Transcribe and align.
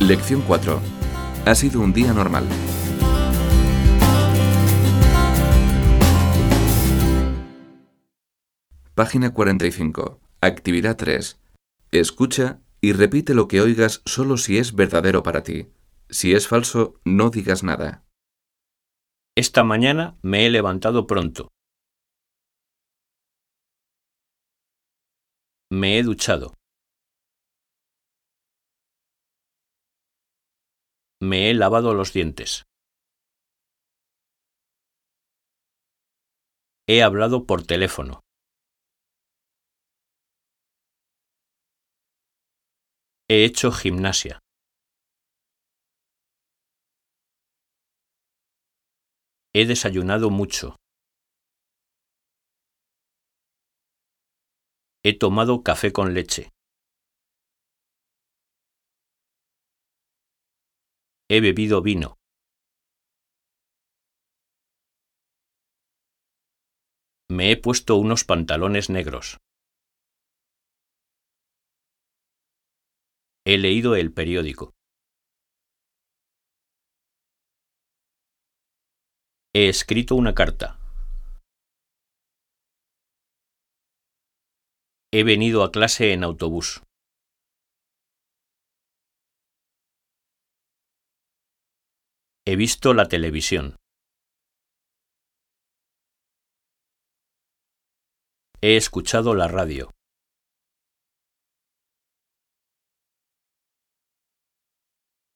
Lección 0.00 0.42
4. 0.42 0.80
Ha 1.44 1.54
sido 1.56 1.80
un 1.80 1.92
día 1.92 2.12
normal. 2.12 2.46
Página 8.94 9.34
45. 9.34 10.20
Actividad 10.40 10.96
3. 10.96 11.40
Escucha 11.90 12.60
y 12.80 12.92
repite 12.92 13.34
lo 13.34 13.48
que 13.48 13.60
oigas 13.60 14.02
solo 14.06 14.36
si 14.36 14.58
es 14.58 14.76
verdadero 14.76 15.24
para 15.24 15.42
ti. 15.42 15.66
Si 16.08 16.32
es 16.32 16.46
falso, 16.46 17.00
no 17.04 17.30
digas 17.30 17.64
nada. 17.64 18.04
Esta 19.36 19.64
mañana 19.64 20.16
me 20.22 20.46
he 20.46 20.50
levantado 20.50 21.08
pronto. 21.08 21.48
Me 25.70 25.98
he 25.98 26.02
duchado. 26.04 26.57
Me 31.20 31.50
he 31.50 31.54
lavado 31.54 31.94
los 31.94 32.12
dientes. 32.12 32.62
He 36.86 37.02
hablado 37.02 37.44
por 37.44 37.66
teléfono. 37.66 38.20
He 43.28 43.44
hecho 43.44 43.72
gimnasia. 43.72 44.38
He 49.52 49.66
desayunado 49.66 50.30
mucho. 50.30 50.76
He 55.02 55.18
tomado 55.18 55.62
café 55.62 55.92
con 55.92 56.14
leche. 56.14 56.50
He 61.30 61.42
bebido 61.42 61.82
vino. 61.82 62.16
Me 67.30 67.52
he 67.52 67.56
puesto 67.58 67.96
unos 67.96 68.24
pantalones 68.24 68.88
negros. 68.88 69.36
He 73.44 73.58
leído 73.58 73.94
el 73.94 74.10
periódico. 74.14 74.72
He 79.54 79.68
escrito 79.68 80.14
una 80.14 80.34
carta. 80.34 80.78
He 85.12 85.24
venido 85.24 85.62
a 85.62 85.72
clase 85.72 86.14
en 86.14 86.24
autobús. 86.24 86.87
He 92.50 92.56
visto 92.56 92.94
la 92.94 93.08
televisión. 93.08 93.76
He 98.62 98.78
escuchado 98.78 99.34
la 99.34 99.48
radio. 99.48 99.90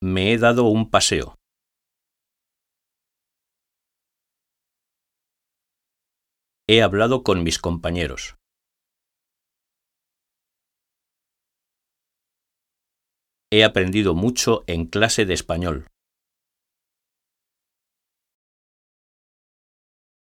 Me 0.00 0.32
he 0.32 0.38
dado 0.38 0.64
un 0.64 0.88
paseo. 0.88 1.36
He 6.66 6.80
hablado 6.80 7.22
con 7.22 7.44
mis 7.44 7.58
compañeros. 7.58 8.36
He 13.50 13.64
aprendido 13.64 14.14
mucho 14.14 14.64
en 14.66 14.86
clase 14.86 15.26
de 15.26 15.34
español. 15.34 15.91